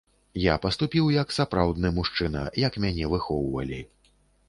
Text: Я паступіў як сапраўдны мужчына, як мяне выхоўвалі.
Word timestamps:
Я 0.43 0.55
паступіў 0.63 1.11
як 1.17 1.35
сапраўдны 1.37 1.93
мужчына, 1.99 2.45
як 2.67 2.83
мяне 2.89 3.15
выхоўвалі. 3.15 3.83